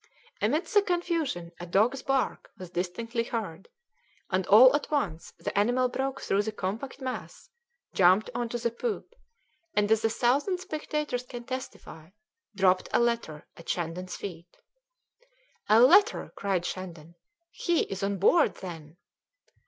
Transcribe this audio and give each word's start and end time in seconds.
Amidst 0.41 0.73
the 0.73 0.81
confusion 0.81 1.51
a 1.59 1.67
dog's 1.67 2.01
bark 2.01 2.49
was 2.57 2.71
distinctly 2.71 3.23
heard, 3.23 3.69
and 4.31 4.47
all 4.47 4.75
at 4.75 4.89
once 4.89 5.31
the 5.37 5.55
animal 5.55 5.89
broke 5.89 6.21
through 6.21 6.41
the 6.41 6.51
compact 6.51 7.01
mass, 7.01 7.51
jumped 7.93 8.27
on 8.33 8.49
to 8.49 8.57
the 8.57 8.71
poop, 8.71 9.13
and, 9.75 9.91
as 9.91 10.03
a 10.03 10.09
thousand 10.09 10.59
spectators 10.59 11.21
can 11.27 11.43
testify, 11.43 12.09
dropped 12.55 12.89
a 12.91 12.99
letter 12.99 13.45
at 13.55 13.69
Shandon's 13.69 14.15
feet. 14.15 14.57
"A 15.69 15.79
letter!" 15.79 16.31
cried 16.35 16.65
Shandon. 16.65 17.13
"He 17.51 17.81
is 17.81 18.01
on 18.01 18.17
board, 18.17 18.55
then?" 18.55 18.97